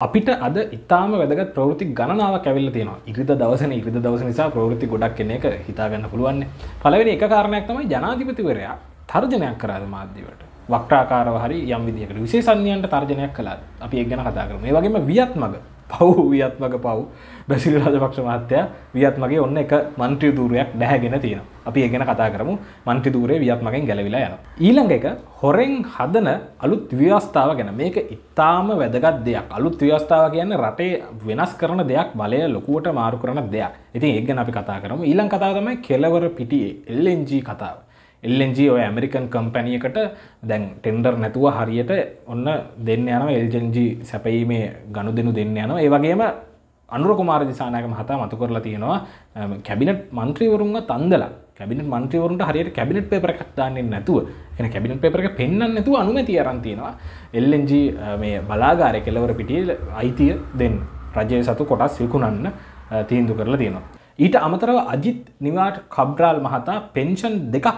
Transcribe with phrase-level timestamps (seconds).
[0.00, 3.00] අපිට අද ඉතාම වැදගත් ප්‍රවෘති ගණනාව කැවිල්ල තියෙනවා.
[3.06, 3.72] ඉරිද දවසන.
[3.72, 6.44] ඉරිද දවස නිසා ප්‍රවෘති ගොඩක් කෙන එක හිතාගන්න පුළුවන්න.
[6.82, 8.76] පලවෙනි එක කාරණයක් තමයි ජනාධිපතිවරයා
[9.06, 14.62] තර්ජනයක් කරාද මාධ්‍යවට වක්ටාකාරව හරි යම් විදිකට විශේෂන්යන්ට තර්ජනයක් කලා අපි එක් ගැන කතා කරම.
[14.62, 15.54] මේ වගේම වියත් මග.
[15.90, 16.98] පව් වියත් මග පව්.
[17.48, 22.54] බැසිල් රජපක්ෂ මහත්තයා වියත් මගේ ඔන්න එක මන්ත්‍රී දූරයක් දැහැගෙන තියෙන අපි ඒගෙන කතා කරමු.
[22.86, 25.06] මන්ත්‍රී දූරේ වියත් මගෙන් ගැලවිලා යන ඊළඟ එක
[25.42, 26.28] හොරෙන් හදන
[26.64, 27.74] අලුත් ව්‍යවස්ථාව ගැන.
[27.74, 29.46] මේක ඉතාම වැදගත් දෙයක්.
[29.50, 33.72] අලුත් ව්‍යවස්ථාව කියන්න රටේ වෙනස් කරන දෙයක් බලය ලොකුවට මාරු කරන දෙයක්.
[33.94, 35.02] ඉතින් ඒ ගැන අපි කතා කරමු.
[35.10, 37.89] ඊළඟ කතාව තමයි කෙලවර පිටියේ LNG කතාව.
[38.22, 39.98] එල්ජ ඔය ඇමරිකන් කම්පැනියකට
[40.42, 41.92] දැන් ටෙන්ඩර් නැතුව හරියට
[42.26, 42.46] ඔන්න
[42.88, 43.78] දෙන්න යන එල්ජන්ජ
[44.10, 46.22] සැපීමේ ගණු දෙනු දෙන්න යන ඒවගේම
[46.88, 48.98] අනුර කුමාර දිසානක මහතා මතු කරලා තියෙනවා
[49.68, 51.24] කැබිනට මන්ත්‍රීවරුන්ග තන්දල.
[51.58, 54.28] කැබිනට මන්ත්‍රීවරුන්ට හරියට කැබිනට පේපර කත්තාන්නේ නැතුව.
[54.58, 56.92] එන කැබිනට පේපරක පෙන්න්න නැතුව අනුමැති අරන්තියෙනවා
[57.38, 57.72] එල්ලෙන්ජ
[58.22, 60.76] මේ බලාගාරය කෙලවර පිටිය අයිතිය දෙන්න
[61.16, 62.48] රජය සතු කොටස් විකුණන්න
[63.08, 63.84] තීන්දු කරලා තියෙනවා.
[64.24, 67.68] ඊට අමතරව අජිත් නිවාට කබ්රාල් මහතා පෙන්ෂන් දෙකක්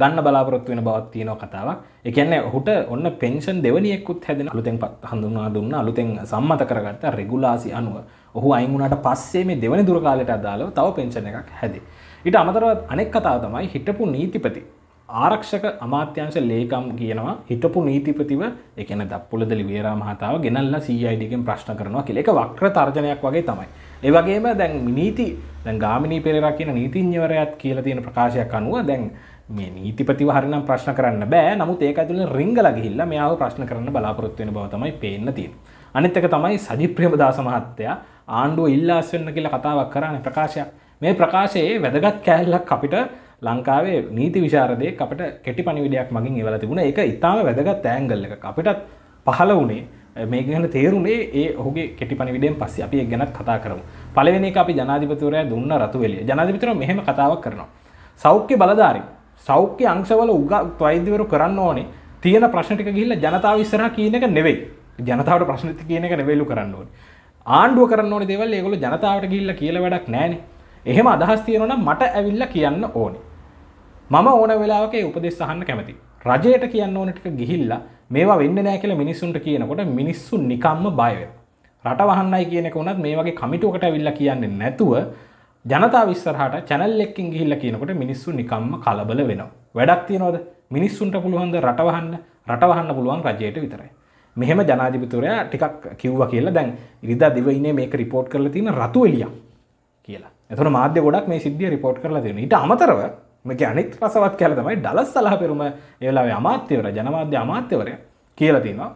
[0.00, 1.78] ගන්න බලාපොරොත්තු වෙන බවත් තියෙනවා කතාවක්.
[2.04, 4.78] ඒ කියන්නේ ඔහුට ඔන්න පෙන්ෂන් දෙවනියෙකුත් හැදෙන අලුතෙන්
[5.10, 7.96] හඳුන්වා දුන්න අලුතෙන් සම්මත කරගත්ත රෙගුලාසි අනුව
[8.34, 11.82] ඔහු අයින් වුණාට පස්සේ මේ දෙවනි දුර කාලයට අදාළව තව පෙන්ෂන් එකක් හැදේ.
[12.24, 14.62] ඊට අමතරව අනෙක් කතාව තමයි හිටපු නීතිපති
[15.08, 18.42] ආරක්ෂක අමාත්‍යංශ ලේකම් කියනවා හිටපු නීතිපතිව
[18.76, 23.68] එකන දප්පුලදලි වේරා මහතාව ගෙනල්ලා සීයිඩිගෙන් ප්‍රශ්න කරනවා කියල එක වක්‍ර තර්ජනයක් වගේ තමයි.
[24.02, 25.26] ඒවගේම දැන් නීති
[25.64, 29.10] දැන් ගාමිනී පෙරක් කියන නීතිඥවරයත් කියල තියෙන ප්‍රකාශයක් අනුව දැන්
[29.48, 31.56] මේ නීතිපතිව හරිනම් ප්‍රශ්න කරන්න බෑ.
[31.56, 35.52] නමුත් ඒක ඇතුළ රිංගල ගිහිල්ල මෙයාව ප්‍රශ්න කරන්න බලාපොරොත්වෙන බව තමයි පේන්න තියෙන.
[35.94, 37.96] අනිත්තක තමයි සජිප්‍රියමදාස මහත්තයා
[38.30, 40.68] ආණ්ඩුව ඉල්ලාස් වෙන්න කියලා කතාවක් කරන්න ප්‍රකාශයක්
[41.02, 42.96] මේ ප්‍රකාශයේ වැදගත් කෑල්ලක් අපිට
[43.42, 46.84] ලංකාවේ නීති විශාරදය අපට කෙටි පනිවිඩයක් මගින් එවල තිබුණ.
[46.84, 48.84] එක ඉතාම වැදගත් ඇංගල්ල එක අපිටත්
[49.26, 49.82] පහල වනේ
[50.26, 52.84] මේ ගැන තේරුණේ ඒ ඔහුගේ කෙටි පනිවිඩෙන් පස්සේ.
[52.84, 53.82] අපි ගැනත් කතා කරමු.
[54.14, 56.26] පලවෙනි අපි ජනාධිපතුරය දුන්න රතුවෙලිය.
[56.30, 57.68] ජනාධිපතර මෙහෙම කතාවක් කරනවා.
[58.20, 61.86] සෞඛ්‍ය බලධාරී සෞඛ්‍ය අංශවල උග වෛද්‍යවරු කරන්න ඕනේ.
[62.22, 64.58] තියෙන ප්‍රශ්නටික ගිල්ල ජනතාව ඉස්සර කියන එක නෙවෙයි.
[65.00, 66.92] ජනතාවට ප්‍රශ්නති කියන එක නෙවෙලු කරන්න ඕනේ.
[67.46, 70.40] ආණ්ඩුව කරන්න ඕනේ දේවල් ඒගොල්ලෝ ජනතාවට ගිහිල්ලා කියලා වැඩක් නැහැනේ
[70.86, 73.22] එහෙම අදහස් තියෙනවා නම් මට ඇවිල්ලා කියන්න ඕනේ.
[74.10, 75.94] මම ඕන වෙලාවක උපදෙස් අහන්න කැමති
[76.26, 81.34] රජයට කියන්න ඕන ටික ගිහිල්ලා මේවා වෙන්න නෑ කියලා මිනිස්සුන්ට කියනකොට මිනිස්සු නිකම්ම බය වෙනවා.
[81.84, 84.92] රට වහන්නයි කියනක උනත් මේ වගේ කමිටුවකට ඇවිල්ලා කියන්නේ නැතුව
[85.64, 89.50] ජනතා විස්සරහට චැනල් එක්කින් ගිහිල්ල කියනකොට මිනිස්සු නිකම්ම කලබල වෙනවා.
[89.74, 90.36] වැඩක් තියනොද
[90.70, 92.14] මිනිස්සුන්ට පුළුවන්ද රටවහන්න
[92.48, 93.90] රටවහන්න පුළුවන් රජයට විතරයි.
[94.36, 99.26] මෙහෙම ජනාධිපතුරයා ටිකක් කිව්ව කියලා දැන් ඉරිද දිවයිනේ මේක රිපෝට් කරලා තියෙන රතු එලිය
[100.08, 100.30] කියලා.
[100.50, 102.44] එතන මාධ්‍ය ගොඩක් මේ සිද්ධිය රිපෝට් කරලා තියෙනවා.
[102.44, 103.00] ඊට අමතරව
[103.44, 108.00] මේක අනිත් රසවත් කියලා තමයි ඩලස් සලහ පෙරුම ඒ වෙලාවේ අමාත්‍යවර ජනමාධ්‍ය අමාත්‍යවරයා
[108.38, 108.90] කියලා තියෙනවා.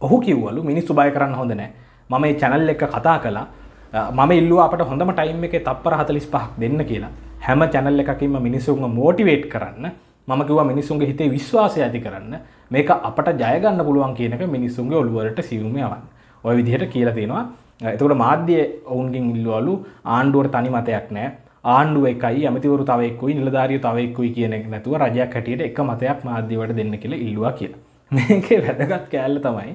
[0.00, 1.72] ඔහු කිව්වලු මිනිස්සු බය කරන්න හොඳ නැහැ.
[2.10, 3.46] මම මේ channel එක කතා කළා
[3.92, 7.10] මම ඉල්ලුව අපට හොඳම ටයිම් එක තප්පර හතලිස් පහක් දෙන්න කියලා.
[7.46, 9.86] හැම චැනල් එකකින්ම මිනිසුන්ම මෝටිවේට් කරන්න.
[10.28, 12.34] මම කිව මිනිසුන්ගේ හිතේ විශ්වාසය ඇති කරන්න.
[12.70, 16.02] මේක අපට ජයගන්න පුළුවන් කියනක මිනිස්සුන්ගේ ඔළුවලට සිවුම යවන්න.
[16.44, 17.44] ඔය විදිහට කියලා තියෙනවා
[17.82, 19.74] එතකට මාධ්‍ය ඔවුන්ගෙන් ඉල්ලුවලු
[20.04, 21.28] ආණ්ඩුවට තනි මතයක් නෑ.
[21.64, 27.24] ආණ්ඩුව එකයි ඇමතිවරු තවයෙක්කුයි නිලධාරිය තවයෙක්කුයි කියන නැතුව රජයක් හැටියට එක මතයක් මාධ්‍යවට දෙන්න කියලා
[27.26, 27.80] ඉල්ලවා කියලා.
[28.10, 29.74] මේකේ වැදගත් කෑල්ල තමයි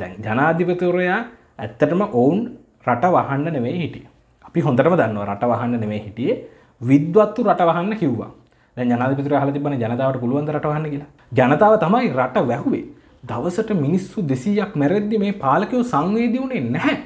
[0.00, 1.20] දැන් ජනාධිපතුරයා
[1.58, 2.40] ඇත්තටම ඔවුන්
[2.86, 4.06] රට වහන්න නෙවෙයි හිටිය.
[4.46, 6.36] අපි හොඳටම දන්නවා රට වහන්න නෙවෙයි හිටියේ
[6.80, 8.30] විද්වත්තු රට වහන්න කිව්වා.
[8.76, 11.10] දැන් ජනාධිපතිතුමා අහලා තිබ්බනේ ජනතාවට පුළුවන් ද රට වහන්න කියලා.
[11.38, 12.84] ජනතාව තමයි රට වැහුවේ.
[13.24, 16.96] දවසට මිනිස්සු 200ක් මැරෙද්දි මේ පාලකයෝ සංවේදී වුණේ නැහැ.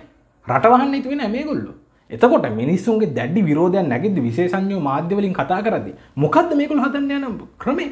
[0.47, 1.75] රට වහන්න හිතුවේ නැහැ මේගොල්ලෝ.
[2.11, 5.93] එතකොට මිනිස්සුන්ගේ දැඩි විරෝධයක් නැගිද්දි විශේෂඥයෝ මාධ්‍ය වලින් කතා කරද්දි
[6.25, 7.91] මොකද්ද මේගොල්ලෝ හදන්න යන ක්‍රමේ?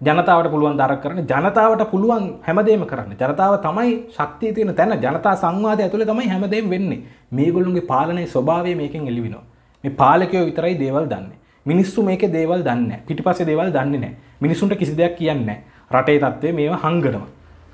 [0.00, 3.12] ජනතාවට පුළුවන් දරක් කරන ජනතාවට පුළුවන් හැමදේම කරන්න.
[3.14, 4.92] ජනතාව තමයි ශක්තිය තියෙන තැන.
[4.94, 7.00] ජනතා සංවාදය ඇතුළේ තමයි හැමදේම වෙන්නේ.
[7.30, 9.44] මේගොල්ලුන්ගේ පාලනයේ ස්වභාවය මේකෙන් එළිවෙනවා.
[9.84, 11.38] මේ පාලකයෝ විතරයි දේවල් දන්නේ.
[11.66, 13.06] මිනිස්සු මේකේ දේවල් දන්නේ නැහැ.
[13.08, 14.16] පිටිපස්සේ දේවල් දන්නේ නැහැ.
[14.40, 15.62] මිනිසුන්ට කිසි දෙයක් කියන්නේ නැහැ.
[15.90, 17.26] රටේ තත්ත්වය මේවා හංගනවා.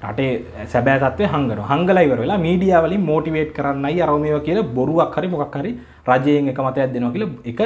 [0.03, 0.31] රටේ
[0.67, 1.67] සැබෑ තත්ත්වය හංගනවා.
[1.73, 5.75] හංගලා ඉවර වෙලා මීඩියා වලින් මොටිවේට් කරන්නයි අර මේවා කියලා බොරුවක් හරි මොකක් හරි
[6.07, 7.61] රජයෙන් එක මතයක් දෙනවා කියලා එක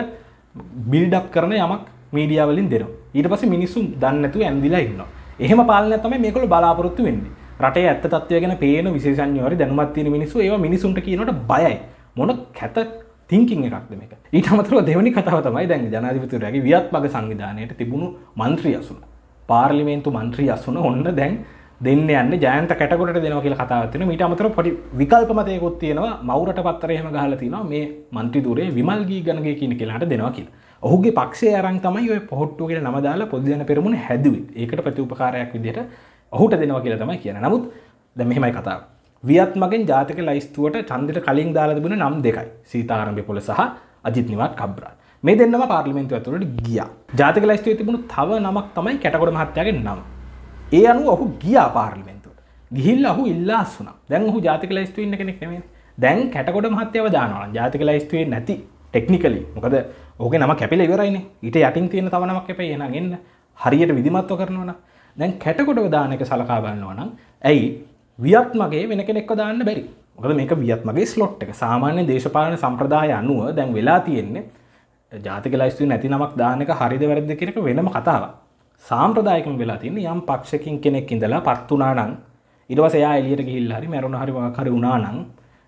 [0.90, 2.94] බිල්ඩ් අප් කරන යමක් මීඩියා වලින් දෙනවා.
[3.14, 5.08] ඊට පස්සේ මිනිස්සු දන්නේ නැතුව ඇඳිලා ඉන්නවා.
[5.40, 7.32] එහෙම පාලනයක් තමයි මේගොල්ලෝ බලාපොරොත්තු වෙන්නේ.
[7.60, 11.74] රටේ ඇත්ත තත්ත්වය ගැන පේන විශේෂඥයෝ හරි දැනුමක් තියෙන මිනිස්සු ඒවා මිනිසුන්ට කියනකොට බයයි.
[12.16, 12.78] මොන කැත
[13.28, 14.12] තිංකින් එකක්ද මේක?
[14.32, 18.98] ඊට අමතරව දෙවනි කතාව තමයි දැන් ජනාධිපතිවරයාගේ වියත්මග සංවිධානයට තිබුණු මන්ත්‍රී අසුන.
[19.48, 21.34] පාර්ලිමේන්තු මන්ත්‍රී අසුන ඔන්න දැන්
[21.80, 26.12] දෙන්න යන්න ජයන්ත කැටකොට දෙනව කියලා කතාවත්වන මීට අමතර පොඩි විකල්ප මතයකොත් තියෙනවා.
[26.22, 30.54] මවරට පත්තරයහම ගහල තිනවා මේ මන්ත්‍රී දුරේ විමල්ගී ගණගේ කියන කියලාට දෙනවා කියලා.
[30.82, 34.44] ඔහුගේ පක්ෂේ අරන් තමයි ඔය පොහොට්ටු කියලා නම දාලා පොදුජන පෙරමුණ හැදුවේ.
[34.56, 35.80] ඒකට ප්‍රතිඋපකාරයක් විදිහට
[36.32, 37.42] ඔහුට දෙනවා කියලා තමයි කියන්නේ.
[37.42, 37.64] නමුත්
[38.16, 38.80] දැන් මෙහෙමයි කතාව.
[39.24, 42.48] වියත්මගෙන් ජාතක ලයිස්තුවට චන්දට කලින් දාලා තිබුණ නම් දෙකයි.
[42.72, 43.62] සීතාරම්භය පොල සහ
[44.04, 44.92] අජිත් නිවත් කබ්රා
[45.24, 46.82] මේ දෙන්නම පාර්ලිමෙන්තු ඇතුළට ගිය.
[47.20, 50.00] ජාතක ලයිස්තුව තිබුණු තව නමක් තමයි කැටකොට මහත්තයාගේ නම්.
[50.72, 52.40] ඒ අනු ඔහු ගියා පාර්ලිමෙන්තුවට.
[52.70, 55.62] ගිහිල් අහු ඉල්ලාස් වුන දැන් ඔහු ජාතික ලයිස්තුව ඉන්න කෙනෙක් නෙමේ
[55.98, 57.46] දැන් කැටකොට මහත්‍යව දානවා.
[57.56, 58.56] ජාතික ලයිස්තුවේ නැති
[58.92, 59.74] ටෙක්නිකලි මොකද
[60.18, 61.16] ඕක නම කැපිල ඉවරයින.
[61.42, 63.16] ඊට යටින් තියෙන තවනමක් එප එනගන්න
[63.58, 64.72] හරියට විදිමත්ව කරනවන
[65.16, 67.10] දැන් කැටකොටව දානක සලකා බලන්නවනම්
[67.44, 67.66] ඇයි?
[68.18, 69.84] වියත් මගේ වෙන කෙනෙක්ව දාන්න බැරි.
[70.16, 71.54] මොකද මේක වියත් මගේ ස්ලොට් එක.
[71.54, 74.44] සාමාන්‍ය දේශපාලන සම්ප්‍රදාය අනුව දැන් වෙලා තියෙන්නේ
[75.12, 78.24] ජාතික ලයිස්තු නැති නමක් දානක හරිද වැරද කෙනෙක වෙනම කතාව
[78.84, 82.16] සාම්ප්‍රදායකම වෙලා තින්න යම් පක්ෂකින් කෙනෙක් ඉඳලා පත්තුනානං
[82.70, 85.26] ඉරවසයා එලියට ගිහිල් හරි මැරුණ හරි වාකර වුණානං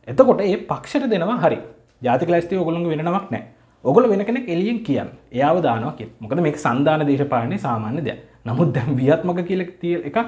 [0.09, 1.59] එතකොට ඒ පක්ෂට දෙනවා හරි.
[2.03, 3.45] ජාතික ලයිස්ති ඔගොළඟ වෙනමක් නෑ
[3.85, 5.09] ඔගොල වෙන කෙනෙක් එලියෙන් කියන්න.
[5.33, 8.19] එයාව දානවා කිය මොකද මේක සන්ධාන දේශපාලනය සාමාන්‍ය දෙයක්.
[8.45, 10.19] නමුත් දැම් වියත්මක කියල තිය එක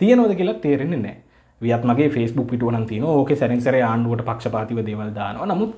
[0.00, 1.16] තියනෝද කියලා තේරෙන්නේ නෑ
[1.60, 5.46] වියත්මගේ ෆස්බුක් පිටුවන තින ඕක සැරිසර ආණ්ඩුවට පක්ෂපාතිව දේවල් දානවා.
[5.46, 5.72] නමුත්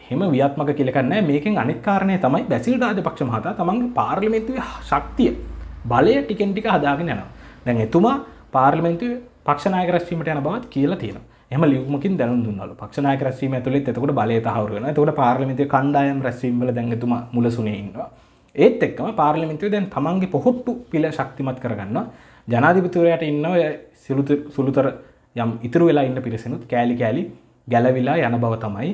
[0.00, 5.32] හෙම වියත්මක කියලකන්න මේකෙන් අනිකාරණය තමයි බැසිල් රාජ පක්ෂ මහතා තමන්ගේ පාර්ලිමෙන්තුව ශක්තිය.
[5.88, 7.28] බලය ටිකෙන්ටික හදාගෙන යනවා.
[7.66, 8.16] දැන් එතුමා
[8.52, 9.12] පාර්ලිමෙන්තුව
[9.44, 11.31] පක්ෂනායක රැස්වීමට යන බවත් කියලා තියෙනවා.
[11.52, 12.74] එම ලියුමකින් දැනු දුන්නලු.
[12.74, 18.08] පක්ෂනායක රැස්වීම ඇතුළෙත් එතකොට බලය තහවුරුවන එතකොට පාර්ලිමේන්තුවේ කණ්ඩායම් රැස්වීමවල දැන් එතුමා මුලසුනේ ඉන්නවා.
[18.56, 22.04] ඒත් එක්කම පාර්ලිමේන්තුවේ දැන් තමන්ගේ පොහොට්ටු පිළ ශක්තිමත් කරගන්නවා.
[22.48, 23.54] ජනාධිපතිවරයාට ඉන්නව
[24.50, 24.86] සුළුතර
[25.36, 27.22] යම් ඉතුරු වෙලා ඉන්න පිරිසනුත් කෑලි කෑලි
[27.68, 28.90] ගැලවිලා යන බව තමයි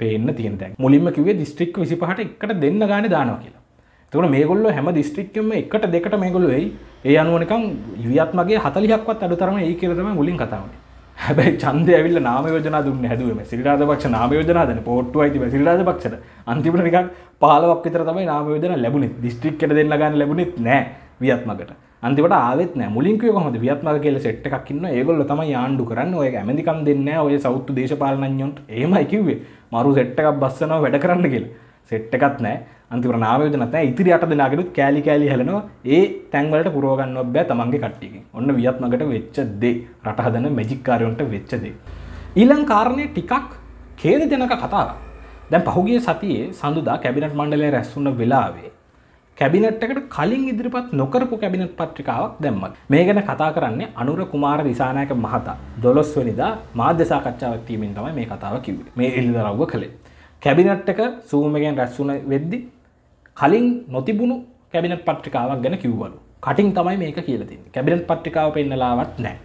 [0.00, 0.78] පේන්න තියෙන දැන්.
[0.78, 3.62] මුලින්ම කිව්වේ දිස්ත්‍රික් විසිපහට එකට දෙන්න ගාන දානවා කියලා.
[4.12, 6.64] තකට මේගොල්ල හැම දිස්ත්‍රික්කම එකට දෙකට මේගොල්ල වෙයි
[7.04, 7.62] ඒ අනුවනකම්
[8.06, 10.81] යුවත්මගේ හතලියක්වත් අඩු තරම ඒ කියරතම මුලින් කතාවනේ
[11.24, 16.16] හැබැයි චන්ද ඇවිල්ල නාම යෝජන දුන්න හැදුවම සිරිරාද පක්ෂ නාම යෝජනාදන පොට්ටු අයිති සිරිරාද පක්ෂට.
[16.46, 16.98] අන්තිමට නිකක්
[17.44, 19.14] පාලවක් විතර තමයි නාම යෝජන ලැබුණේ.
[19.24, 20.82] දිස්ත්‍රික්කට දෙන්න ගන්න ලැබුණෙත් නෑ
[21.22, 21.72] වියත්මකට
[22.02, 22.90] අන්තිවට ආවෙත් නෑ.
[22.96, 23.56] මුලින්කව කොහොමද?
[23.64, 26.14] වියත්මක කියල සෙට් එකක්න්න ඒගොල්ල තමයි ආණ්ඩු කරන්න.
[26.14, 29.38] ඔය ඇමදිකම් දෙන්න ඔය සෞත්තු දේශපාලනඥොන්ට ඒමයි කිව්වේ.
[29.72, 31.52] මරු සෙට්ටකක් බස්සනවා වැඩ කරන්න කියලා.
[31.90, 32.56] සෙට් එකත් නෑ.
[32.92, 35.62] අන්තිම නාවයෝජනත ඉතිරි අට දෙනාගෙනුත් කෑලි කෑලි හලනවා.
[35.86, 36.02] ඒ
[36.32, 39.76] තැන්වලට පුරෝගන්න බෑ තමන්ගේ කට්ටියකින් ඔන්න වියත්මකට වෙච්ච දේ.
[40.06, 41.74] රටහදන මැජික්කාරයොන්ට වෙච්ච දේ.
[42.36, 43.48] ඊළං කාරණය ටිකක්
[44.02, 44.92] කේද දෙනක කතාව
[45.50, 48.70] දැන් පහුගේ සතියේ සඳුදා කැබිනට මණ්ඩලය රැස්සුන්න වෙලාවේ
[49.38, 52.74] කැබිනට්කට කලින් ඉදිරිපත් නොකරපු කැබිනට් පත්‍රිකාවක් දැම්මත්.
[52.90, 55.56] මේ ගැන කතා කරන්නේ අනුර කුමාර දිසානායක මහතා.
[55.82, 58.92] දොළොස්වනිදා මාධ්‍යසාකච්ඡාවක්වීමෙන් තමයි මේ කතාව කිව්වේ.
[58.96, 59.92] මේ එල්දරව්ව කළේ.
[60.42, 61.00] කැබිනට් එක
[61.30, 62.58] සූමගෙන් රැස්සුන වෙද්දි
[63.36, 64.36] කලින් නොතිබුණු
[64.72, 66.16] කැබිනට පට්ටිකාවක් ගැන කිව්වලු.
[66.42, 69.36] කටින් තමයි මේක කියලතින් කැබිනට පට්ටිකාව පෙන්නලාවත් නෑ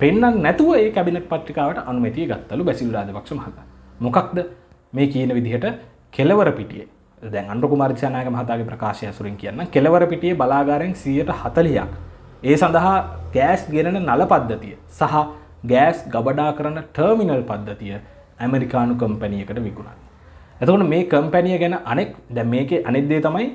[0.00, 3.56] පෙන්න්න නැතුව ඒ කැබිනට පට්ටිකාවට අනුමතිය ගත්තලු බැසිල් රාජපක්ෂ මහත.
[4.00, 4.38] මොකක්ද
[4.92, 5.66] මේ කියන විදිහට
[6.12, 6.86] කෙලවර පිටිය?
[7.22, 11.92] දැන් අන්ඩු මාර්චනායක මහතාගේ ප්‍රකාශය සුරින් කියන්න කෙලවර පිටිය බලාගාරෙන් සියයට හතලියක්
[12.42, 12.96] ඒ සඳහා
[13.34, 15.14] ගෑස් ගෙනන නල පද්ධතිය සහ
[15.66, 17.94] ගෑස් ගබඩා කරන ටර්මිනල් පද්ධතිය
[18.38, 20.03] ඇමරිකානු කම්පැනියකට විකුණන්න.
[20.60, 23.46] එතකොට මේ කම්පැනිය ගැන අනෙක් දැ මේක අනෙක්දේ තමයි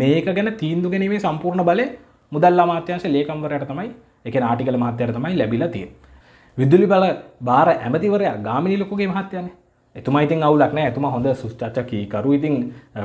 [0.00, 1.84] මේක ගැන තීන්දු ගැනීමේ සම්පූර්ණ බලය
[2.32, 3.88] මුදල් අමාත්‍යංශ ලේකම්වරයට තමයි
[4.24, 5.86] එක නාටිකල මහත්තයට තමයි ලැබිලා තිය.
[6.58, 7.04] විදුලි බල
[7.40, 9.46] බාර ඇමතිවරයා ගාමිනි ලොකුගේ මහත්යන
[9.96, 12.56] එතුමා ඉතින් අවුලක්න ඇතුම හොඳ සුස්්චච්චකී කරු ඉතින්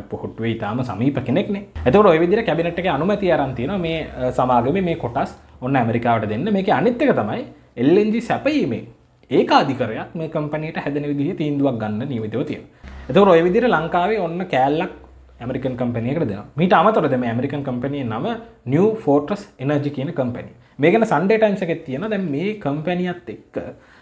[0.10, 1.58] පොහොට්වේ ඉතාම සමීප කෙනෙක්න.
[1.88, 4.00] එතකට ඔය විදිර කැබිනට් එක අනුමති අරන්තින මේ
[4.32, 6.50] සමාගම මේ කොටස් ඔන්න ඇමරිකාවට දෙන්න.
[6.58, 7.42] මේක අනිත්තක තමයි
[7.78, 8.84] එල්ලෙන්ජි සැපීමේ
[9.32, 12.66] ඒ අධිකරයක් මේ කම්පනයට හැදන විදිහ තීන්දුවක් ගන්න නිවිතව තියෙන
[13.04, 14.92] එතකට ඔය විදිර ලංකාවේ ඔන්න කෑල්ලක්
[15.40, 18.28] ඇමරිකන් කම්පනයකට දෙන මීට අමතොර දෙම ඇමරිකන් කම්පනය නම
[18.66, 23.60] නිය ෆෝටස් එනජි කියන කම්පැනි මේකන සන්ඩේ ටයිම්ස එකෙත් තියෙන දැම් මේ කම්පැනියත් එක්ක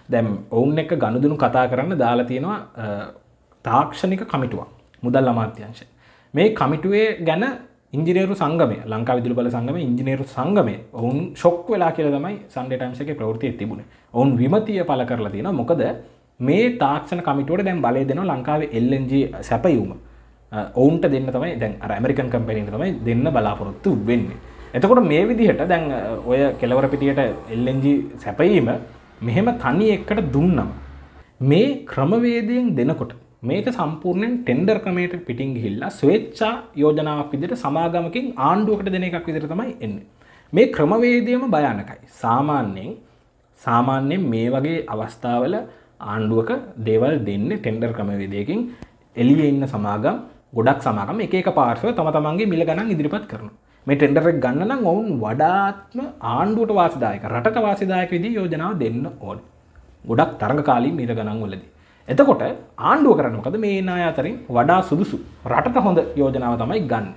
[0.10, 2.60] දැම් ඔවුන් එක ගණුදුනු කතා කරන්න දාලා තියෙනවා
[3.66, 4.70] තාක්ෂණික කමිටුවක්
[5.04, 5.86] මුදල් අමාත්‍යංශය.
[6.34, 7.46] මේ කමිටුවේ ගැන
[7.94, 13.18] ඉංජිනේරු සංගමය ලංකා විදුල බල සංගම ඉංජිනේරු සංගමය ඔවුන් ශොක් වෙලා කියල තමයි සන්ඩේ ටයිම්සක
[13.18, 13.82] ප්‍රවෘතිය තිබුණ.
[14.14, 15.88] ඔවුන් විමතිය පල කරලා තියෙන මොකද
[16.40, 19.14] මේ තාක්ෂණ කමිටුවට දැන් බලය දෙන ලංකාවේ එල්ලජ
[19.50, 19.92] සැපයුම
[20.76, 24.38] ඔවුන්ට දෙන්න තමයි දැන් ඇමරිකන් කම්පැනිට තමයි දෙන්න බලාපොරොත්තු වෙන්නේ.
[24.76, 25.86] එතකොට මේ විදිහට දැන්
[26.26, 27.22] ඔය කෙලවර පිටියට
[27.56, 27.88] එල්ලජ
[28.24, 28.70] සැපයීම
[29.22, 30.72] මෙහෙම තනි එක්කට දුන්නම්.
[31.42, 39.06] මේ ක්‍රමවේදයෙන් දෙනකොට මේක සම්පූර්ණයෙන් ටෙන්ඩර් කමේට පිටිං හිල්ලා ස්වේච්චා යෝජනාවක් විදිට සමාගමකින් ආණ්ඩුවකට දෙන
[39.08, 40.06] එකක් විදිර තමයි එන්නේ.
[40.54, 42.00] මේ ක්‍රමවේදයම භයානකයි.
[42.22, 42.92] සාමාන්‍යයෙන්
[43.62, 45.56] සාමාන්‍යයෙන් මේ වගේ අවස්ථාවල
[46.04, 46.52] ආණ්ඩුවක
[46.88, 48.62] දේවල් දෙන්න ටෙන්ඩර් ක්‍රමවේදයකින්
[49.16, 50.18] එලිය ඉන්න සමාගම්
[50.54, 53.50] ගොඩක් සමාගම එක පාර්ශව තම තමන්ගේ මිල ගණන් ඉදිරිපත් කරන
[53.88, 56.00] මේ ටෙන්ඩරක් ගන්නනම් ඔවුන් වඩාත්ම
[56.32, 59.40] ආණ්ඩුවට වාසිදායක රට වාසිදායක විදි යෝජනාව දෙන්න ඕන.
[60.06, 61.70] ගොඩක් තරඟ කාලී මිල ගණන් වලදී.
[62.08, 62.44] එතකොට
[62.82, 65.18] ආණ්ඩුව කරනකද මේ නායාතරින් වඩා සුදුසු
[65.48, 67.08] රටට හොඳ යෝජනාව තමයි ගන්න.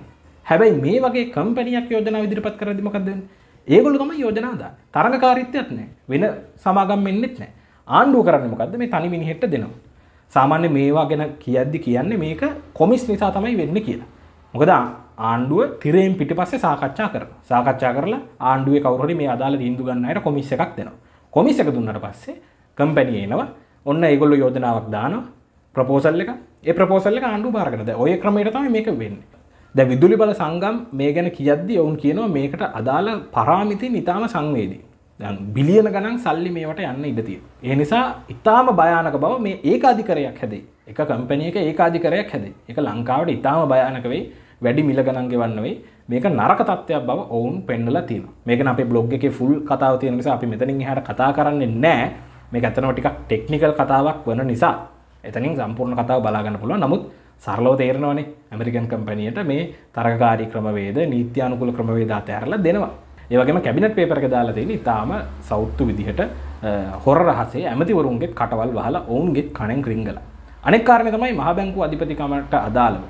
[0.45, 3.09] හැබැයි මේ වගේ කම්පැනියක් යෝජනා විදිරිපත් කරදිමකක්ද
[3.67, 4.63] ඒගොලු තම යෝජනාද
[4.93, 6.25] තරඟකාරිත්‍යයක් නෑ වෙන
[6.57, 7.51] සමාගම් එන්නෙත් නෑ
[7.87, 9.73] ආණ්ඩුව කරන්න මොකක්ද මේ තනි මිනිහෙට දෙනවා.
[10.33, 14.07] සාමාන්‍ය මේවා ගැන කියද්දි කියන්නේ මේක කොමිස් නිසා තමයි වෙන්න කියලා.
[14.53, 14.71] මොකද
[15.19, 20.23] ආණ්ඩුව තිරයෙන් පිට පස්සේ සාකච්ඡා කර සාකච්ඡා කරලා ආණ්ඩුවේ කවුරුහරි මේ අදාළ තීන්දුව ගන්න අයට
[20.23, 20.97] කොමිස් එකක් දෙනවා.
[21.33, 22.35] කොමිස් එක දුන්නට පස්සේ
[22.77, 23.47] කම්පැනි එනවා.
[23.85, 25.23] ඔන්න ඒගොල්ලෝ යෝජනාවක් දානවා.
[25.75, 26.29] ප්‍රපෝසල් එක.
[26.63, 29.25] ඒ ප්‍රපෝසල් එක ආණ්ඩුව බාරගෙන දැන් ඔය ක්‍රමයට තමයි මේක වෙන්නේ.
[29.75, 34.81] දැන් විදුලි බල සංගම් මේ ගැන කියද්දි ඔවුන් කියනවා මේකට අදාළ පරාමිති නිතාම සංවේදී.
[34.81, 37.51] දැන් බිලියන ගණන් සල්ලි මේවට යන්න ඉඩ තියෙනවා.
[37.63, 40.63] ඒ නිසා ඊටාම භයානක බව මේ ඒකාධිකරයක් හැදේ.
[40.87, 42.53] එක කම්පැනි එක ඒකාධිකරයක් හැදේ.
[42.69, 44.31] ඒක ලංකාවට ඊටාම භයානක වෙයි.
[44.61, 45.75] වැඩි මිල ගණන් ගෙවන්න වෙයි.
[46.09, 48.33] මේක නරක තත්ත්වයක් බව ඔවුන් පෙන්වලා තියෙනවා.
[48.45, 52.11] මේක නම් අපේ බ්ලොග් එකේ ෆුල් කතාව තියෙන නිසා අපි මෙතනින් එහාට කතා කරන්නේ නැහැ.
[52.51, 54.73] මේක ඇත්තටම ටිකක් ටෙක්නිකල් කතාවක් වන නිසා
[55.23, 56.83] එතනින් සම්පූර්ණ කතාව බලා ගන්න පුළුවන්.
[56.83, 57.03] නමුත්
[57.39, 59.63] සරලව තේරෙනවනේ ඇමරිකන් කම්පැනියට මේ
[59.95, 63.04] තරගකාරී ක්‍රමවේද නීත්‍යානුකූල ක්‍රමවේද අතහැරලා දෙනවා.
[63.31, 66.21] ඒවගේම කැබිනට පේපරක දාලා තියෙන ඉතාම සෞත්තු විදිහට
[67.05, 70.17] හොර රහසේ ඇමතිවරුන්ගේ කටවල් වහලා ඔවුන්ගේ කණෙන් ක්‍රිංගල
[70.63, 73.03] අනෙක් කාරණය තමයි මහ බැංකු අධිපතිකමට අදාළව.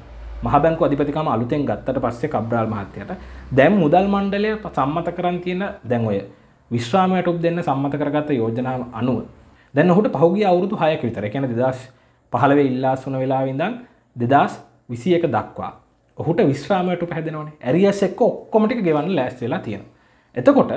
[0.44, 3.12] මහ බැංකු අධිපතිකම අලුතෙන් ගත්තට පස්සේ කබ්‍රාල් මහත්තයට
[3.52, 6.20] දැම් මුදල් මණ්ඩලය සම්මත කරන් තියෙන දැන් ඔය
[6.72, 9.24] විශ්‍රාමයටුප් දෙන්න සම්මත කරගත්ත යෝජනාව අනුව.
[9.74, 11.80] දැන් ඔහුට පහුගිය අවුරුදු හයක විතර කියන දෙදස්
[12.34, 13.74] පහළවේ ඉල්ලාසුන වෙලාවිඳන්
[14.16, 14.54] දෙදස්
[14.90, 15.72] විසි එක දක්වා
[16.18, 19.84] ඔහුට විශ්‍රාමයට පැදෙනවන ඇරියස් එක්ක ඔක්කොමටික ගෙවන්න ලෑස්වෙලා තියෙන
[20.36, 20.72] එතකොට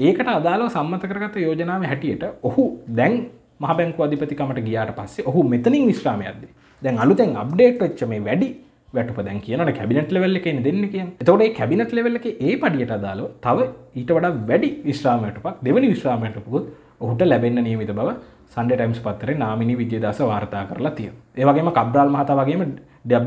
[0.00, 3.16] ඒකට අදාළව සම්මත කරගත යෝජනාව හැටියට ඔහු දැන්
[3.60, 6.44] මහබැංකු අධිපතිකමට ගියාට පස්සේ ඔහු මෙතනින් විශ්‍රාමයක්ද
[6.82, 8.48] දැන් අලුතෙන් අප්ඩේට් වෙච්ච මේ වැඩි
[8.92, 12.94] වැටුප දැන් කියනට කැබිනට ලෙවල්ල එක දෙන්න කිය එතකොට ඒ කැබිනට ලෙවල්ල එක ඒ පඩියට
[12.98, 16.64] අදාළව තව ඊට වඩා වැඩි විශ්‍රාමයටපක් දෙවනි විශ්‍රාමයටපුත්
[17.00, 18.08] ඔහුට ලැබෙන්න නියමිත බව
[18.48, 22.66] සන්ඩ ටයිම්ස් පත්තර නාමිනි විද්‍යදස වාර්තා කරලා තිය ඒවගේම කබ්‍රාල් මහතා වගේම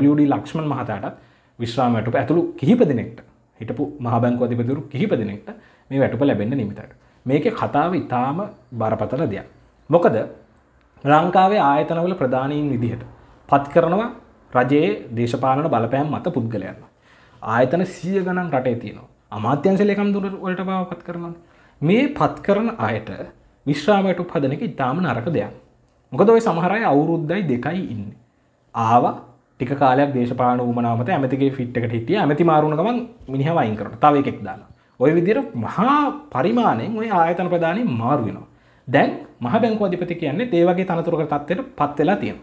[0.04, 1.18] WD ලක්ෂ්මන් මහතාටත්
[1.58, 3.20] විශ්‍රාමයටප ඇතුළු කිහිප දෙනෙක්ට
[3.60, 5.48] හිටපු මහබැංකු අධිපතුරු කිහිප දෙනෙක්ට
[5.90, 6.92] මේ වැටුප ලැබෙන්න නිමිතට
[7.26, 8.38] මේක කතාව ඉතාම
[8.72, 9.46] බරපතල දෙයක්.
[9.90, 10.16] මොකද
[11.04, 13.04] ලංකාවේ ආයතනවල ප්‍රධානීන් විදිහට
[13.48, 14.08] පත් කරනවා
[14.52, 16.82] රජයේ දේශපාලන බලපෑම් මත පුද්ගලයන්න
[17.42, 19.08] ආයතන සිය ගණන් රටේ තියෙනවා.
[19.30, 21.34] අමාත්‍යන්සලකම් දුර වලට බව පත් කරනවා.
[21.80, 23.10] මේ පත් කරන අයට
[23.66, 25.54] විශ්‍රාමයට පදන එක ඉතාම නරක දෙයක්.
[26.12, 28.06] මොකද ඔය සමහරයි අවුරුද්දයි දෙකයි ඉන්න.
[28.74, 29.14] ආවා
[29.60, 32.16] ටික කාලයක් දේශපාන වමනාමත ඇමතිගේ ෆිට්කට හිටිය.
[32.16, 32.98] ඇමති මාරුණකමන්
[33.28, 34.68] මිනිහ වයින් කරන තව එකෙක් දාලා
[35.00, 35.96] ඔය විදිර මහා
[36.32, 38.46] පරිමාණයෙන් ඔය ආයතන ප්‍රධානය මාරු වෙනවා.
[38.88, 39.10] දැන්
[39.40, 42.38] මහ බැංකු අධිපති කියන්නේ ඒවගේ තනතුරක තත්වයට පත්වෙලා තියෙන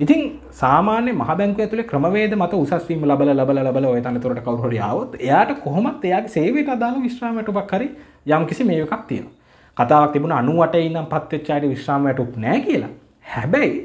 [0.00, 5.14] ඉතින් සාමාන්‍ය මහ බැංකු ඇතුළේ ක්‍රමවේද මත උසස්වීම ලබල ලබල ලබල ඔය තනතුරට කවුහරි ආවොත්
[5.20, 7.88] එයාට කොහොමත් එයාගේ සේවයට අදාළ විශ්‍රාමයටුපක් හරි
[8.28, 9.34] යම් කිසි මේකක් තියෙනවා.
[9.76, 12.92] කතාවක් තිබුණ අනුවට ඉනම් පත්වෙච්චායට විශ්‍රාමයටුක් නෑ කියලා.
[13.26, 13.76] හැබැයි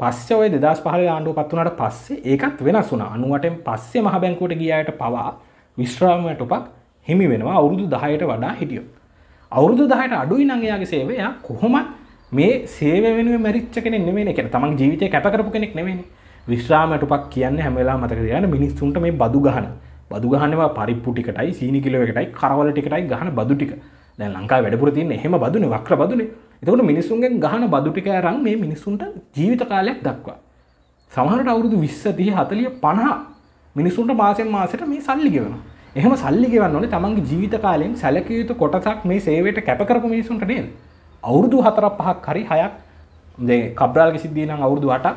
[0.00, 4.54] පස්සේ ඔය දෙදස් පහල ආණ්ඩුව පත් වනට පස්සේ ඒකත් වෙනස් වුන අනුවටෙන් පස්සේ මහ බැංකුවට
[4.62, 5.30] ගියායට පවා
[5.78, 6.64] විශ්‍රාමයටුපක්
[7.08, 7.56] හිමි වෙනවා.
[7.60, 8.86] අවුරුදු දහයට වඩා හිටියෝ.
[9.52, 11.30] අවුරුදු දහයට අඩුයි නංයාගේ සේවයා.
[11.46, 11.86] කොහොමත්
[12.32, 16.02] මේ සේව වෙනුව මැරිච්ච කෙනෙ නෙමේ එක තමන් ජීවිතය කැපකරපු කෙනෙක් නෙවෙන
[16.46, 19.66] විශ්‍රාමටපක් කියන්න හැමලා මතක යන මිනිස්සුන්ට මේ බදු ගහන.
[20.10, 23.74] බදු ගහනවා පරිප්පු ටිකටයි සීනි කිලෝකටයි කරවල ටිකටයි ගහන බදු ටික.
[24.18, 25.68] දැ ලංකා වැඩපුර තියන්න එහෙම බදුන.
[25.74, 26.28] වක්‍ර බදුනේ.
[26.62, 29.02] එතකට මිනිසුන්ගෙන් ගහන බදු ටික රං මේ මිනිස්සුන්ට
[29.34, 30.38] ජීවිත කාලයක් දක්වා
[31.12, 33.16] සමහට අවුරුදු විස්ස තිය හතලිය පණහා
[33.76, 38.54] මිනිසුන්ට මාසෙන් මාසට මේ සල්ලි ගෙවනවා එහෙම සල්ලි ගෙවන්න ඕනේ තමන්ගේ ජීවිත කාලයෙන් සැලකිය යුතු
[38.54, 40.70] කොටසක් මේ සේවයට කැප කරපු මිනිසුන්ට නේද?
[41.22, 42.70] අවුරුදු 4ක් 5ක් හරි 6ක්
[43.40, 45.16] දැන් කබ්‍රාල්ගේ සිද්ධිය නම් අවුරුදු 8ක්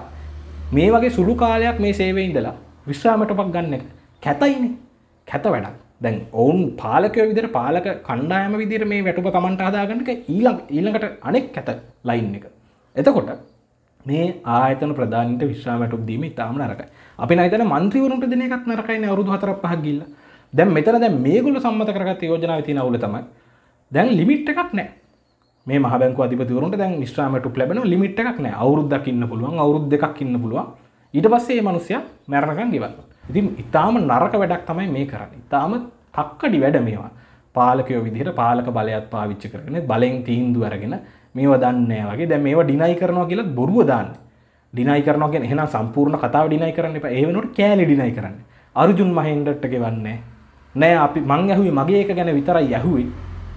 [0.71, 2.55] මේ වගේ සුළු කාලයක් මේ සේවයේ ඉඳලා
[2.87, 3.83] විශ්‍රාමයටපක් ගන්න එක
[4.23, 4.73] කැතයිනේ.
[5.27, 5.84] කැත වැඩක්.
[6.01, 11.47] දැන් ඔවුන් පාලකයෝ විදිහට පාලක කණ්ඩායම විදිහට මේ වැටුප Tamanට හදාගන්න එක ඊළඟ ඊළඟට අනෙක්
[11.55, 11.69] කැත
[12.03, 12.45] ලයින් එක.
[12.95, 13.31] එතකොට
[14.05, 14.25] මේ
[14.57, 16.87] ආයතන ප්‍රධානීන්ට විශ්‍රාමයටපක් දීම ඉතාම නරකයි.
[17.19, 20.11] අපි නයිතන මන්ත්‍රීවරුන්ට දෙන එකත් නරකයිනේ අවුරුදු 4ක් 5ක් ගිහිල්ලා.
[20.53, 23.23] දැන් මෙතන දැන් මේගොල්ලෝ සම්මත කරගත්ත යෝජනාවේ තියෙන අවුල තමයි
[23.91, 24.91] දැන් ලිමිට් එකක් නැහැ.
[25.67, 28.59] මේ මහ බැංකුව අධිපතිවරුන්ට දැන් විශ්‍රාමයට ලැබෙන ලිමිට් එකක් නැහැ.
[28.63, 30.67] අවුරුද්දක් ඉන්න පුළුවන්, අවුරුදු දෙකක් ඉන්න පුළුවන්.
[31.13, 33.14] ඊට පස්සේ මේ මිනිස්සයා මැරණකම් ගෙවන්න.
[33.29, 35.39] ඉතින් ඊටාම නරක වැඩක් තමයි මේ කරන්නේ.
[35.39, 35.71] ඊටාම
[36.13, 37.11] තක්කඩි වැඩ මේවා.
[37.55, 40.95] පාලකයෝ විදිහට පාලක බලයත් පාවිච්චි කරගෙන බලෙන් තීන්දුව අරගෙන
[41.35, 44.19] මේව දන්නේ වගේ දැන් මේව ඩිනයි කරනවා කියලා බොරුව දාන්නේ.
[44.73, 47.11] ඩිනයි කරනවා කියන්නේ එහෙනම් සම්පූර්ණ කතාව ඩිනයි කරන්න එපා.
[47.11, 48.37] ඒ වෙනුවට කෑලි ඩිනයි කරන්න.
[48.75, 50.17] අර්ජුන් මහෙන්දර්ට ගෙවන්නේ
[50.75, 53.07] නෑ අපි මං ඇහුවේ මගේ එක ගැන විතරයි ඇහුවේ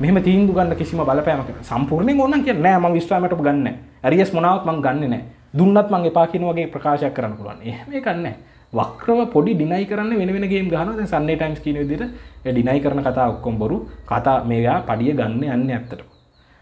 [0.00, 4.68] මෙහෙම තීන්දුව ගන්න කිසිම බලපෑමක් සම්පූර්ණයෙන් ඕනනම් කියන්නේ නෑ මං විශ්‍රාමයට ගන්න නෑ ඇරියස් මොනාවක්
[4.68, 5.22] මං ගන්නෙ නෑ
[5.58, 8.34] දුන්නත් මං එපා කියන වගේ ප්‍රකාශයක් කරන්න පුළුවන් එහෙම එකක් නෑ
[8.72, 10.96] වක්‍රව පොඩි ඩිනයි කරන්න වෙන වෙන ගේම් ගහනවා.
[10.96, 13.76] දැන් සන්ඩේ ටයිම්ස් කියන විදිහට ඒ ඩිනයි කරන කතා ඔක්කොම බොරු.
[14.06, 16.08] කතා මේවා පඩිය ගන්න යන්නේ ඇත්තටම.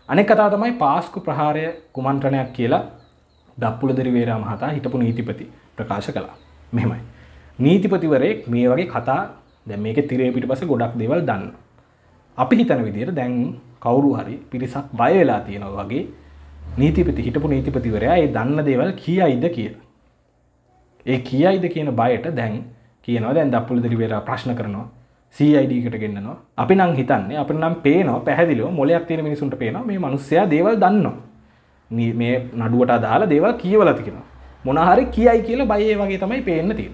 [0.08, 2.82] අනෙක් කතාව තමයි පාස්කු ප්‍රහාරය කුමන්ත්‍රණයක් කියලා
[3.56, 6.36] දප්පුලදරි වේරා මහතා හිටපු නීතිපති ප්‍රකාශ කළා.
[6.72, 7.00] මෙහෙමයි.
[7.58, 9.22] නීතිපතිවරයෙක් මේ වගේ කතා
[9.66, 11.50] දැ මේක තිරේ පිට පස ගොඩක් දෙවල් දන්න
[12.38, 13.34] අපි හිතන විදියට දැන්
[13.80, 16.04] කවුරු හරි පිරිසක් බයවෙලා තියෙනව වගේ
[16.78, 19.85] නීතිපති හිටපු නීතිපතිවරයා ඒ දන්න දේවල් කියයිද කියලා.
[21.06, 22.64] ඒ කියයිද කියන බයට දැන්
[23.02, 24.86] කියනවා දැන් දප්පුල දිරිවේලා ප්‍රශ්න කරනවා
[25.34, 30.46] CIDකට ගෙන්න්නනවා අපි නම් හිතන්නේ අප නම් පේනවා පැහැදිලිව මොලයක් තියෙන මිනිසුන්ට පේනවා මේ මනුස්සයා
[30.50, 31.16] දේවල් දන්නවා.
[31.90, 34.18] මේ නඩුවට අදාලා දේවල් කියවලතිකෙන
[34.64, 36.90] මොනහරි කියයි කියලා බයේ වගේ තමයි පේන්න තිය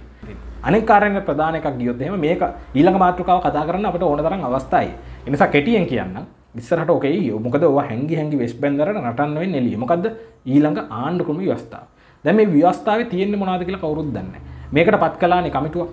[0.63, 2.43] අනෙක් කාරණ ප්‍රධාන එකක් ගියොත් එහෙම මේක
[2.75, 4.91] ඊළඟ මාතෘකාව කතා කරන්න අපට ඕන තරම් අවස්ථයි
[5.27, 6.19] එනිසා කෙටියෙන් කියන්න
[6.55, 9.77] ඉස්සරට ඕකේ මොකද ඔවා හැඟි හැඟි වෙස් බැන්දරට නටන්න වෙන්නේ එළිය.
[9.77, 10.07] මොකද්ද?
[10.47, 11.87] ඊළඟ ආණ්ඩුක්‍රම ව්‍යවස්ථාව.
[12.25, 15.89] දැන් මේ ව්‍යවස්ථාවේ තියෙන්නේ මොනවද කියලා කවුරුත් දන්නේ මේකට පත් කළානේ කමිටුව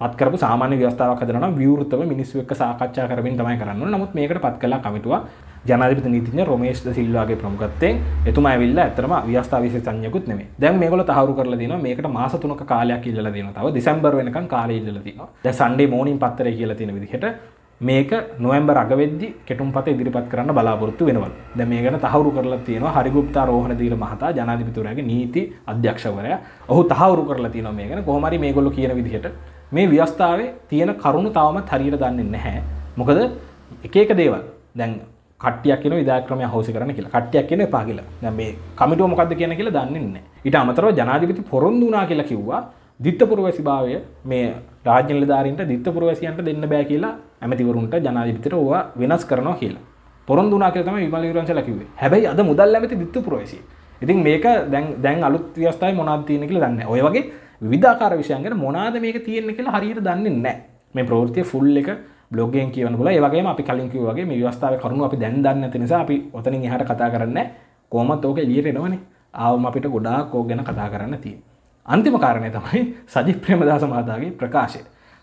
[0.00, 4.12] පත් කරපු සාමාන්‍ය ව්‍යවස්ථාවක් හදනවා නම් විවෘතව මිනිස්සු එක්ක සාකච්ඡා කරමින් තමයි කරන්න ඕනේ නමුත්
[4.14, 5.14] මේකට පත් කළා කමිටුව
[5.64, 10.48] ජනාධිපති නීතිඥ රොමේෂ් ද සිල්වාගේ ප්‍රමුඛත්වයෙන් එතුමා ඇවිල්ලා ඇත්තටම ව්‍යවස්ථා විශේෂඥයෙකුත් නෙමෙයි.
[10.60, 13.54] දැන් මේගොල්ලෝ තහවුරු කරලා දිනවා මේකට මාස 3ක කාලයක් ඉල්ලලා දිනවා.
[13.54, 15.28] තව දෙසැම්බර් වෙනකන් කාලය ඉල්ලලා දිනවා.
[15.44, 17.26] දැන් සන්ඩේ මෝනින් පත්තරේ කියලා තියෙන විදිහට
[17.82, 21.30] මේක නොවැම්බර් අග වෙද්දි කෙටුම්පත ඉදිරිපත් කරන්න බලාපොරොත්තු වෙනවා.
[21.56, 26.38] දැන් මේ ගැන තහවුරු කරලා තියෙනවා හරිගුප්ත රෝහණ දීල මහතා ජනාධිපතිවරයාගේ නීති අධ්‍යක්ෂකවරයා.
[26.68, 28.04] ඔහු තහවුරු කරලා තියෙනවා මේ ගැන.
[28.04, 29.26] කොහොම හරි මේගොල්ලෝ කියන විදිහට
[29.72, 32.60] මේ ව්‍යවස්ථාවේ තියෙන කරුණු තවමත් හරියට දන්නේ නැහැ.
[32.96, 33.18] මොකද
[33.86, 34.42] එක එක දේවල්
[34.76, 34.92] දැන්
[35.40, 38.06] කට්ටියක් කියන විදාක්‍රමය හවසි කරන කියලා කට්ටියක් කියන එපා කියලා.
[38.22, 40.22] දැන් මේ කමිටුව මොකද්ද කියන කියලා දන්නේ නැහැ.
[40.46, 42.62] ඊට අමතරව ජනාධිපති පොරොන්දු වුණා කියලා කිව්වා
[43.00, 44.46] දිත්තපුරවැසි භාවය මේ
[44.84, 47.12] රාජ්‍ය නිලධාරීන්ට දිත්තපුරවැසියන්ට දෙන්න බෑ කියලා
[47.42, 49.82] ඇමතිවරුන්ට ජනාධිපතිට ඕවා වෙනස් කරනවා කියලා.
[50.28, 51.88] පොරොන්දු වුණා කියලා තමයි විමල විරංශලා කිව්වේ.
[51.96, 53.60] හැබැයි අද මුදල් ඇමති දිත්තපුරවැසිය.
[54.02, 56.92] ඉතින් මේක දැන් දැන් අලුත් ව්‍යවස්ථාවේ මොනවද තියෙන්නේ කියලා දන්නේ නැහැ.
[56.94, 57.24] ඔය වගේ
[57.62, 60.58] විවිධාකාර විෂයන් ගැන මොනවාද මේක තියෙන්නේ කියලා හරියට දන්නේ නැහැ.
[60.94, 61.88] මේ ප්‍රවෘත්තිය ෆුල් එක
[62.32, 66.00] බ්ලොග්ගෙන් කියවන පුළ ඒවගේ අපි කලින් කිව්වගේ මේ ව්‍යවස්ථාව කරුණු අපි දැන් දන්න නැති නිසා
[66.00, 67.38] අපි ඔතනින් එහාට කතා කරන්න
[67.92, 69.00] කොහොමත් ඕක එළියට එනවනේ
[69.34, 71.51] ආවම අපිට ගොඩාක් ඕක ගැන කතා කරන්න තියෙන්නේ
[71.86, 74.80] අන්තිම කාරණය තමයි සජිත් ප්‍රේමදාස මහතාගේ ප්‍රකාශය.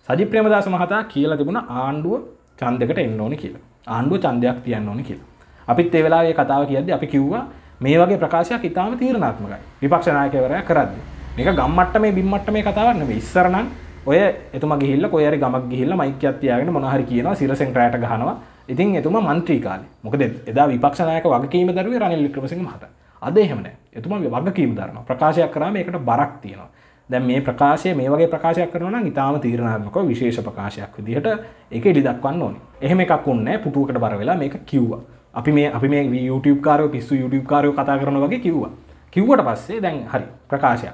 [0.09, 2.19] සජිත් ප්‍රේමදාස මහතා කියලා තිබුණ ආණ්ඩුව
[2.59, 3.63] ඡන්දයකට එන්න ඕනේ කියලා.
[3.87, 5.27] ආණ්ඩුව ඡන්දයක් තියන්න ඕනේ කියලා.
[5.67, 7.43] අපිත් ඒ වෙලාවේ කතාව කියද්දි අපි කිව්වා
[7.79, 9.59] මේ වගේ ප්‍රකාශයක් ඉතාම තීරණාත්මකයි.
[9.81, 10.99] විපක්ෂ නායකවරයා කරද්දි.
[11.37, 13.65] මේක ගම්මට්ටමේ බිම්මට්ටමේ කතාවක් නෙවෙයි ඉස්සර නම්
[14.05, 14.19] ඔය
[14.53, 18.35] එතුම ගිහිල්ල කොයරි ගමක් ගිහිල්ල මයිකයක් තියාගෙන මොනහරි කියනවා සිරසෙන් රෑට ගහනවා.
[18.67, 19.89] ඉතින් එතුමා මන්ත්‍රී කාලේ.
[20.03, 22.91] මොකද එදා විපක්ෂ නායක වගකීම දරුවේ රනිල් වික්‍රමසිංහ මහතා.
[23.21, 26.69] අද එහෙම නැහැ එතුමා වගකීම් දරනවා ප්‍රකාශයක් කරාම ඒකට බරක් තියෙනවා
[27.09, 31.27] දැන් මේ ප්‍රකාශය මේ වගේ ප්‍රකාශයක් කරනවා නම් ඊටාම තීරණාත්මකව විශේෂ ප්‍රකාශයක් විදිහට
[31.71, 32.61] ඒක එලි දක්වන්න ඕනේ.
[32.81, 35.01] එහෙම එකක් වුණේ නැහැ පුටුවකට බර වෙලා මේක කිව්වා.
[35.33, 38.71] අපි මේ අපි මේ YouTube කාරයෝ පිස්සු YouTube කාරයෝ කතා කරනවා වගේ කිව්වා.
[39.13, 40.93] කිව්වට පස්සේ දැන් හරි ප්‍රකාශයක්.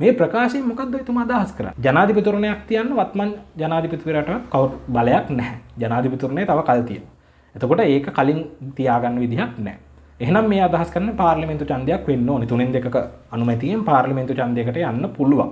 [0.00, 6.64] මේ ප්‍රකාශය මොකක්ද එතුමා අදහස් කරා ජනාධිපතිවරණයක් තියන්න වත්මන් ජනාධිපතිවරට කවුරු බලයක් නැහැ ජනාධිපතිවරණය තව
[6.68, 7.12] කල් තියෙනවා
[7.54, 8.40] එතකොට ඒක කලින්
[8.76, 12.46] තියාගන්න විදිහක් නැහැ එහෙනම් මේ අදහස් කරන පාර්ලිමේන්තු ඡන්දයක් වෙන්න ඕනේ.
[12.46, 12.96] තුනෙන් දෙකක
[13.32, 15.50] අනුමැතියෙන් පාර්ලිමේන්තු ඡන්දයකට යන්න පුළුවන්.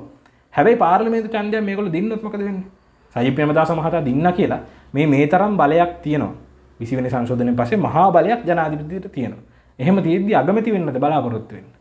[0.55, 2.65] හැබැයි පාර්ලිමේන්තු ඡන්දය මේගොල්ලෝ දින්නොත් මොකද වෙන්නේ?
[3.17, 4.61] සජිත් ප්‍රේමදාස මහතා දින්න කියලා
[4.95, 6.35] මේ මේ තරම් බලයක් තියෙනවා.
[6.81, 9.43] 20 වෙනි සංශෝධනයෙන් පස්සේ මහා බලයක් ජනාධිපතියට තියෙනවා.
[9.79, 11.77] එහෙම තියෙද්දි අගමැති වෙන්නද බලාපොරොත්තු වෙන්නේ?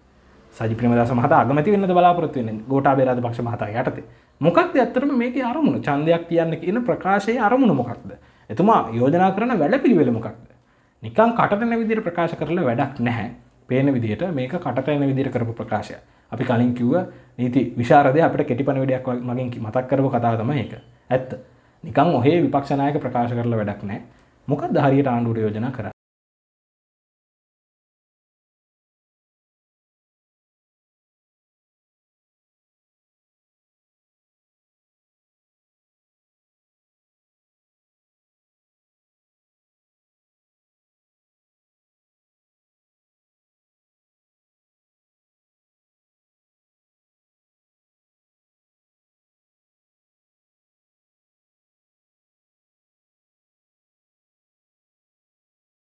[0.56, 2.64] සජි ප්‍රේමදාස මහතා අගමැති වෙන්නද බලාපොරොත්තු වෙන්නේ?
[2.70, 4.04] ගෝඨාභය රාජපක්ෂ මහතා යටතේ.
[4.42, 5.82] මොකක්ද ඇත්තටම මේකේ අරමුණ?
[5.82, 8.12] ඡන්දයක් තියන්න කියන ප්‍රකාශයේ අරමුණ මොකක්ද?
[8.50, 10.51] එතුමා යෝජනා කරන වැඩපිළිවෙල මොකක්ද?
[11.04, 13.30] නිකන් කටට එන විදිහට ප්‍රකාශ කරලා වැඩක් නැහැ.
[13.70, 15.96] පේන විදිහට මේක කටට එන විදිහට කරපු ප්‍රකාශය
[16.32, 16.96] අපි කලින් කිව්ව
[17.38, 20.74] නීති විශාරදය අපිට කෙටි පණිවිඩයක් මගින් මතක් කරපු කතාව තමයි ඒක.
[21.10, 21.32] ඇත්ත.
[21.84, 24.04] නිකන් ඔහේ විපක්ෂ නායක ප්‍රකාශ කරලා වැඩක් නැහැ.
[24.48, 26.01] මොකක්ද හරියට ආණ්ඩුවට යෝජනා කරන්නේ?